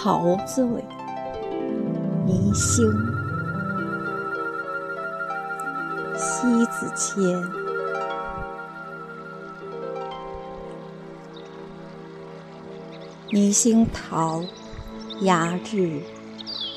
[0.00, 0.64] 陶醉，
[2.24, 2.90] 明星，
[6.16, 7.42] 西子谦。
[13.30, 14.40] 明星陶，
[15.22, 16.00] 雅致，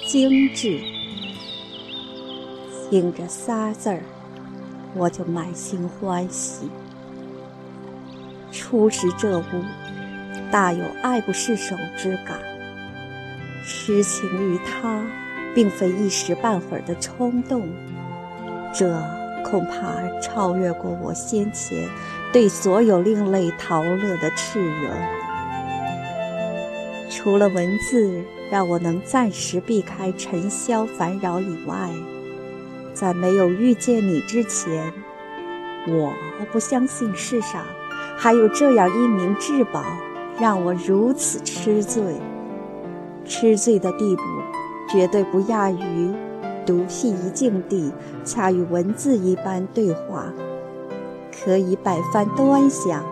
[0.08, 0.82] 精致，
[2.90, 4.02] 听着仨字儿，
[4.96, 6.68] 我就满心欢喜。
[8.52, 9.44] 初识这物，
[10.52, 12.40] 大有爱不释手之感。
[13.64, 15.06] 痴情于他，
[15.54, 17.70] 并非一时半会儿的冲动，
[18.74, 18.92] 这
[19.44, 21.88] 恐怕超越过我先前
[22.34, 25.21] 对所有另类陶乐的炽热。
[27.24, 31.92] 除了文字让我能暂时避开尘嚣烦扰以外，
[32.96, 34.92] 在没有遇见你之前，
[35.88, 36.12] 我
[36.52, 37.64] 不相信世上
[38.18, 39.84] 还有这样一名至宝，
[40.40, 42.02] 让我如此痴醉。
[43.24, 44.24] 痴醉的地步，
[44.90, 46.12] 绝对不亚于
[46.66, 47.94] 独辟一境地，
[48.26, 50.26] 恰与文字一般对话，
[51.32, 53.06] 可以百番端详，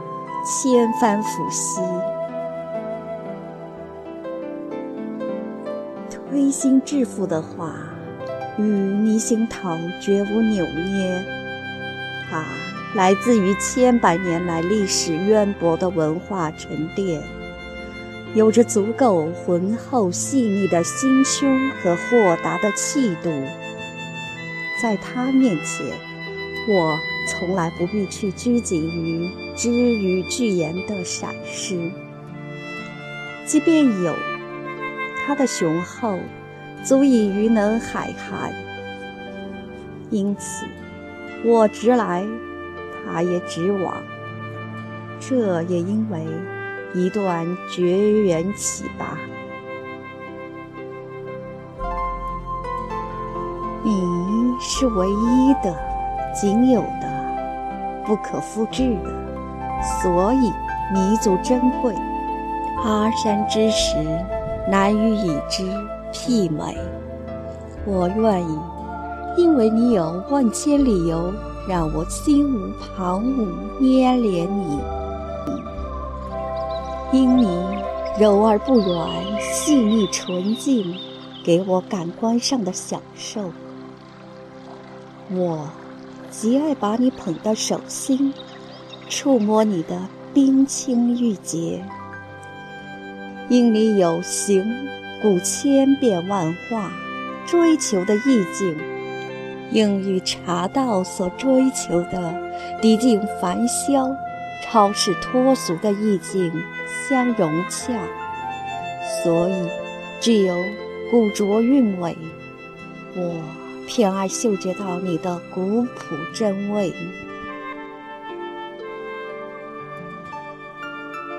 [0.44, 1.80] 千番抚悉，
[6.40, 7.76] 推心置腹的话，
[8.58, 11.22] 与倪星桃绝无扭捏。
[12.32, 12.46] 它
[12.96, 17.22] 来自于千百年来历史渊博的文化沉淀。
[18.36, 23.30] 有着足够浑厚细腻的心胸和豁达的气度，
[24.82, 25.86] 在他面前，
[26.70, 31.92] 我从来不必去拘谨于只语句言的闪失。
[33.46, 34.16] 即便有，
[35.20, 36.18] 他的雄厚
[36.84, 38.52] 足以鱼能海涵。
[40.10, 40.66] 因此，
[41.46, 42.26] 我直来，
[43.06, 43.94] 他也直往。
[45.20, 46.26] 这也因为。
[46.96, 47.84] 一段绝
[48.24, 49.16] 缘起吧。
[53.84, 55.72] 你是唯一的、
[56.34, 59.12] 仅有的、不可复制的，
[60.02, 60.52] 所以
[60.92, 61.94] 弥足珍贵。
[62.84, 63.96] 阿山之石，
[64.70, 65.64] 难于已知
[66.14, 66.78] 媲美。
[67.86, 68.60] 我愿意，
[69.38, 71.34] 因为你有万千理由
[71.68, 73.48] 让我心无旁骛，
[73.80, 74.80] 粘连你。
[77.12, 77.48] 因你
[78.20, 79.10] 柔而不软，
[79.42, 80.94] 细腻纯净，
[81.44, 83.52] 给我感官上的享受。
[85.32, 85.68] 我
[86.30, 88.32] 极爱把你捧到手心，
[89.08, 90.00] 触摸你的
[90.34, 91.84] 冰清玉洁。
[93.50, 94.64] 因你有形，
[95.22, 96.92] 故千变万化，
[97.46, 98.78] 追求的意境，
[99.72, 102.34] 应与茶道所追求的
[102.82, 104.16] 涤净凡嚣。
[104.72, 106.52] 超世脱俗的意境
[107.08, 107.94] 相融洽，
[109.24, 109.68] 所以
[110.22, 110.54] 具有
[111.10, 112.16] 古拙韵味。
[113.16, 113.34] 我
[113.88, 116.94] 偏爱嗅觉到你的古朴真味，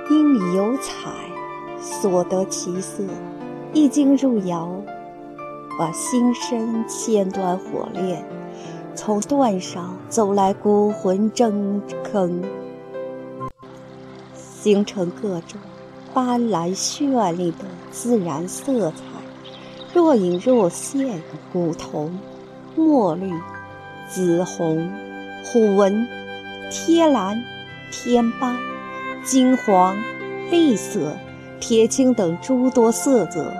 [0.09, 1.11] 因你有彩，
[1.81, 3.03] 所得其色，
[3.73, 4.71] 一经入窑，
[5.79, 8.25] 把心身千端火炼，
[8.95, 12.43] 从断上走来孤魂争坑。
[14.35, 15.59] 形成各种
[16.13, 18.97] 斑斓绚丽的自然色彩，
[19.95, 22.19] 若隐若现，古铜、
[22.77, 23.33] 墨绿、
[24.07, 24.91] 紫红、
[25.45, 26.07] 虎纹、
[26.71, 27.43] 天蓝、
[27.91, 28.59] 天斑、
[29.25, 29.97] 金黄、
[30.51, 31.17] 绿色、
[31.61, 33.53] 铁青等诸多色泽，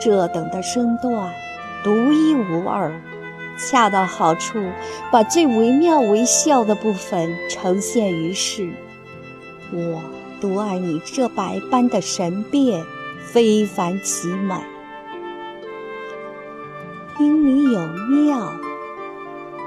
[0.00, 1.30] 这等的身段
[1.82, 2.92] 独一无二，
[3.58, 4.58] 恰到好处，
[5.10, 8.72] 把最惟妙惟肖的部分呈现于世。
[9.72, 10.00] 我
[10.40, 12.84] 独爱你这百般的神变，
[13.20, 14.54] 非凡奇美。
[17.18, 18.52] 因你有妙，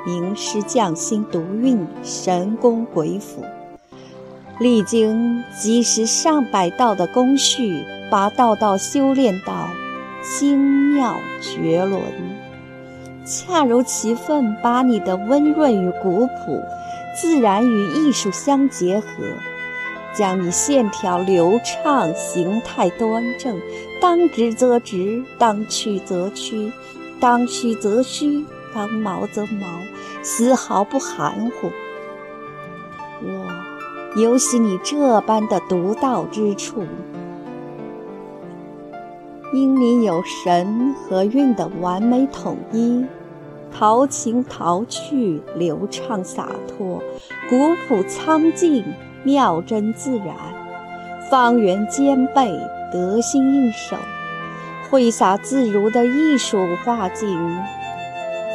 [0.06, 3.44] 名师匠心独运，神功鬼斧，
[4.57, 9.69] 历经几十上百道的工序，把道道修炼到
[10.22, 10.57] 精
[10.94, 12.02] 妙绝伦，
[13.25, 16.63] 恰如其分，把你的温润与古朴、
[17.19, 19.07] 自然与艺术相结合。
[20.13, 23.60] 将你线条流畅，形态端正，
[24.00, 26.72] 当直则直，当曲则曲，
[27.19, 29.68] 当虚则虚，当毛则毛，
[30.24, 31.69] 丝毫不含糊。
[34.16, 36.84] 尤喜你这般的独到之处。
[39.54, 43.06] 因你有神和韵的完美统一，
[43.72, 47.02] 陶情陶趣，流畅洒脱，
[47.50, 48.84] 古朴苍劲，
[49.24, 50.36] 妙真自然，
[51.30, 52.58] 方圆兼备，
[52.92, 53.98] 得心应手，
[54.90, 57.38] 挥洒自如的艺术画境，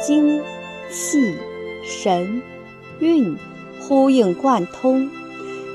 [0.05, 0.41] 精、
[0.89, 1.35] 气、
[1.83, 2.41] 神、
[2.99, 3.35] 韵
[3.79, 5.09] 呼应贯通，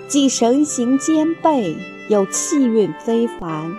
[0.08, 1.76] 既神形兼备，
[2.08, 3.70] 又气韵非凡。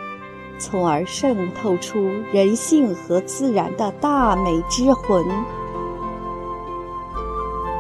[0.60, 5.24] 从而渗透出人性和自然的大美之魂。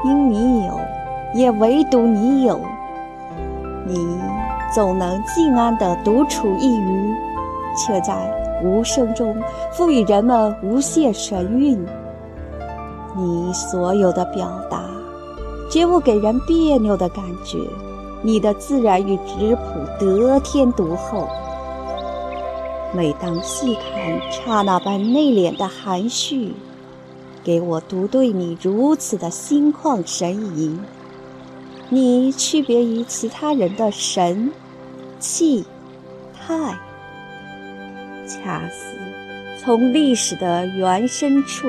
[0.06, 0.80] 因你有，
[1.34, 2.62] 也唯独你有，
[3.86, 4.18] 你
[4.74, 7.16] 总能静安地独处一隅，
[7.76, 8.16] 却在
[8.64, 9.36] 无声中
[9.74, 11.84] 赋予人们无限神韵。
[13.16, 14.84] 你所有的表达，
[15.70, 17.58] 绝不给人别扭的感觉。
[18.24, 21.28] 你的自然与质朴得天独厚。
[22.94, 26.54] 每当细看刹那般内敛的含蓄，
[27.44, 30.80] 给我独对你如此的心旷神怡。
[31.90, 34.52] 你区别于其他人的神、
[35.20, 35.66] 气、
[36.34, 36.78] 态，
[38.26, 38.98] 恰似
[39.60, 41.68] 从历史的原深处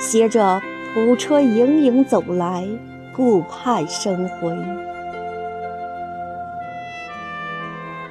[0.00, 0.60] 携着
[0.94, 2.66] 蒲春盈盈走来，
[3.14, 4.50] 顾盼生辉。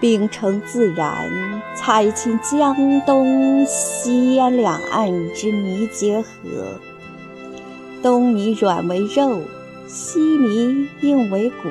[0.02, 1.30] 秉承自然，
[1.76, 6.26] 采清江东西安两岸之泥结合。
[8.02, 9.42] 东泥软为肉，
[9.86, 11.70] 西泥硬为骨。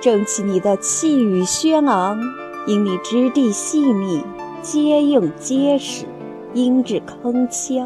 [0.00, 2.20] 正气你的气宇轩昂，
[2.68, 4.22] 因你质地细腻、
[4.62, 6.04] 坚硬结实、
[6.54, 7.84] 音质铿锵，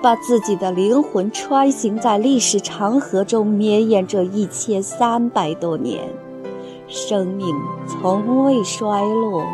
[0.00, 6.08] 把自己的灵魂穿行在历史长河中，绵延着一千三百多年。
[6.92, 7.54] 生命
[7.86, 9.44] 从未衰落，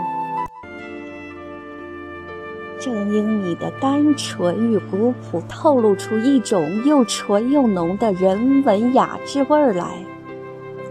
[2.81, 9.85] 正因你的单纯与古朴，透露出一种又纯又浓的人文雅致味儿来。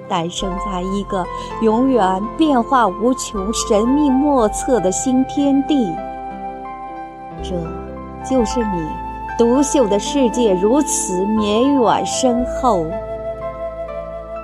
[0.07, 1.25] 诞生在一个
[1.63, 5.91] 永远变化无穷、神秘莫测的新天地，
[7.41, 7.55] 这
[8.23, 8.87] 就是你
[9.35, 12.85] 独秀的世界，如此绵远深厚，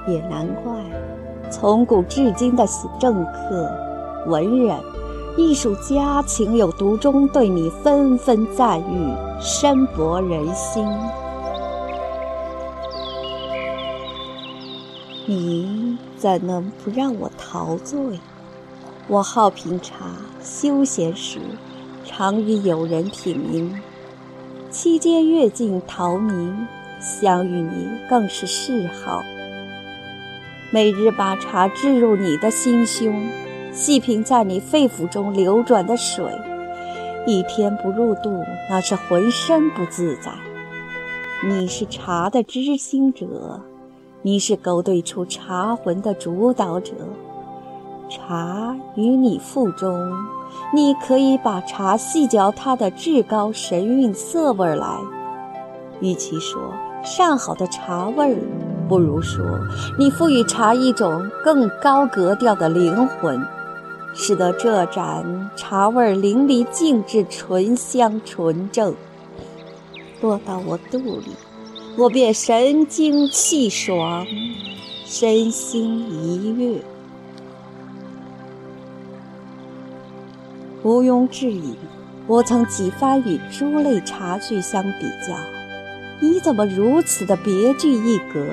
[0.07, 0.70] 也难怪。
[1.51, 2.65] 从古至今的
[2.97, 3.69] 政客、
[4.25, 4.79] 文人、
[5.37, 10.87] 艺术家情有独钟，对你纷纷赞誉，深博人心。
[15.27, 17.99] 你怎能不让我陶醉？
[19.07, 20.05] 我好品茶，
[20.41, 21.39] 休闲时
[22.05, 23.71] 常与友人品茗，
[24.71, 26.55] 期间阅尽陶茗，
[27.01, 29.21] 相遇你更是嗜好。
[30.73, 33.13] 每日把茶置入你的心胸，
[33.73, 36.25] 细品在你肺腑中流转的水，
[37.27, 40.31] 一天不入肚，那是浑身不自在。
[41.43, 43.59] 你是茶的知心者，
[44.21, 46.93] 你是勾兑出茶魂的主导者。
[48.09, 50.09] 茶于你腹中，
[50.73, 54.97] 你可以把茶细嚼它的至高神韵色味来。
[55.99, 56.61] 与其说
[57.03, 58.37] 上好的茶味儿。
[58.91, 59.41] 不如说，
[59.97, 63.41] 你赋予茶一种更高格调的灵魂，
[64.13, 68.93] 使得这盏茶味淋漓尽致、醇香纯正。
[70.19, 71.27] 落到我肚里，
[71.97, 74.27] 我便神清气爽，
[75.05, 76.81] 身心愉悦。
[80.83, 81.75] 毋庸置疑，
[82.27, 85.37] 我曾几番与诸类茶具相比较，
[86.19, 88.45] 你怎么如此的别具一格？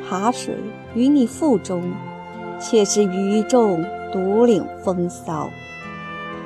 [0.00, 0.56] 茶水
[0.94, 1.82] 于你腹中，
[2.60, 5.50] 却是与众独领风骚。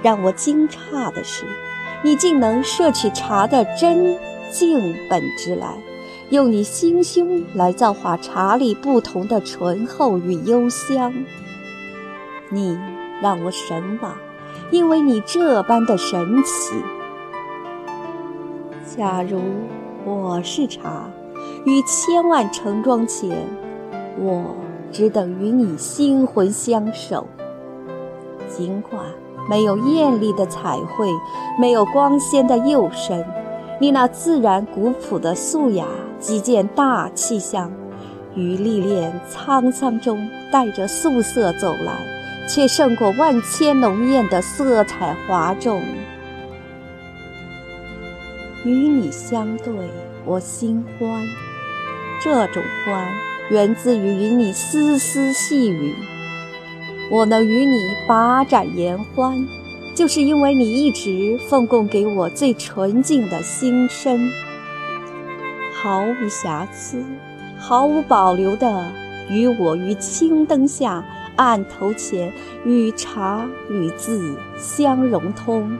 [0.03, 1.45] 让我惊诧的是，
[2.03, 4.17] 你竟能摄取茶的真
[4.51, 5.77] 净本质来，
[6.31, 11.13] 用你心胸来造化茶里不同的醇厚与幽香。
[12.51, 12.79] 你
[13.21, 14.17] 让我神往，
[14.71, 16.75] 因为你这般的神奇。
[18.97, 19.41] 假如
[20.05, 21.11] 我是茶。
[21.65, 23.47] 于千万盛装前，
[24.19, 24.57] 我
[24.91, 27.27] 只等与你心魂相守。
[28.49, 29.03] 尽管
[29.49, 31.09] 没有艳丽的彩绘，
[31.61, 33.25] 没有光鲜的釉身，
[33.81, 35.87] 你那自然古朴的素雅、
[36.19, 37.71] 极见大气象，
[38.35, 42.01] 于历练沧桑中带着素色走来，
[42.49, 45.83] 却胜过万千浓艳的色彩华重。
[48.65, 49.73] 与你相对，
[50.25, 51.23] 我心欢。
[52.21, 53.07] 这种欢
[53.51, 55.95] 源自于与你丝丝细语，
[57.11, 59.47] 我能与你把盏言欢，
[59.95, 64.31] 就是因为你一直奉供给我最纯净的心声，
[65.73, 67.03] 毫无瑕疵、
[67.57, 68.91] 毫无保留的
[69.31, 71.05] 与我于青灯下、
[71.37, 72.33] 案头前
[72.65, 75.79] 与茶与字相融通。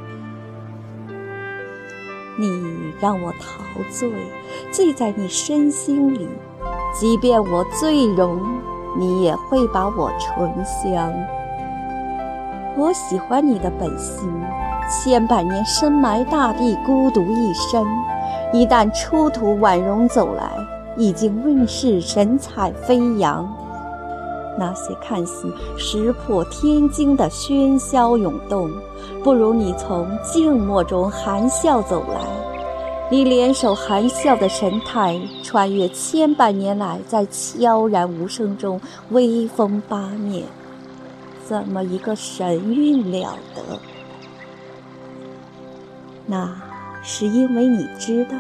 [2.39, 2.49] 你
[3.01, 4.11] 让我陶醉，
[4.71, 6.29] 醉在你身心里，
[6.99, 8.41] 即便我醉容，
[8.99, 11.13] 你也会把我醇香。
[12.77, 14.29] 我喜欢你的本心，
[14.89, 17.87] 千百年深埋大地，孤独一生，
[18.53, 20.51] 一旦出土婉容走来，
[20.97, 23.47] 已经问世神采飞扬。
[24.61, 28.69] 那些看似石破天惊的喧嚣涌动，
[29.23, 32.38] 不如你从静默中含笑走来。
[33.11, 40.45] 你联手含笑的神态，穿越千百年来，在悄然无声中威风八面。
[41.43, 43.63] 怎么一个神韵了得？
[46.27, 46.55] 那
[47.03, 48.37] 是因为你知道，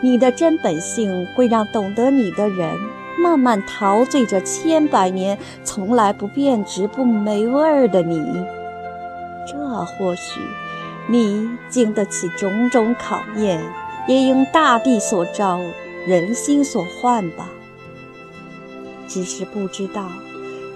[0.00, 2.78] 你的真本性会让懂得你的人
[3.18, 8.46] 慢慢陶醉着千百年从来不变质不没味儿的你。
[9.44, 10.40] 这或许
[11.08, 13.62] 你经得起种种考验，
[14.08, 15.60] 也因大地所招，
[16.06, 17.50] 人心所唤吧。
[19.08, 20.08] 只是不知道。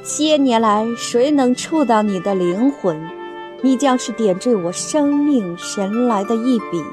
[0.03, 2.97] 千年来，谁能触到你的灵魂？
[3.63, 6.85] 你将是点缀我生命神来的一笔，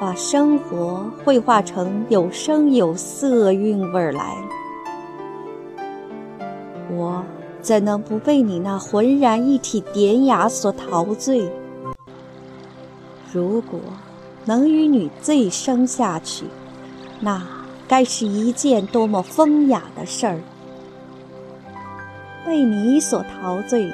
[0.00, 4.36] 把生活绘画成有声有色韵味来。
[6.90, 7.24] 我
[7.60, 11.50] 怎能不被你那浑然一体典雅所陶醉？
[13.32, 13.80] 如果
[14.44, 16.44] 能与你醉生下去，
[17.20, 17.42] 那
[17.88, 20.40] 该是一件多么风雅的事儿！
[22.44, 23.90] 被你所陶醉，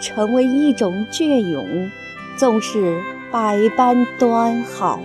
[0.00, 1.90] 成为一种隽永，
[2.36, 3.02] 纵是
[3.32, 5.00] 百般端好。